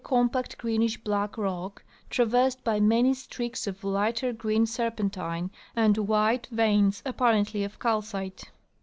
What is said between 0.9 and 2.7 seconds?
black rock, traversed